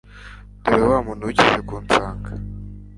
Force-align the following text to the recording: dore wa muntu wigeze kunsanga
dore 0.63 0.83
wa 0.91 0.99
muntu 1.05 1.27
wigeze 1.29 1.59
kunsanga 1.69 2.31